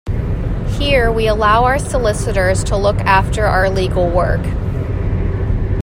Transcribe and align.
Here 0.79 1.11
we 1.11 1.27
allow 1.27 1.63
our 1.65 1.77
solicitors 1.77 2.63
to 2.63 2.75
look 2.75 2.97
after 3.01 3.45
our 3.45 3.69
legal 3.69 4.09
work. 4.09 4.41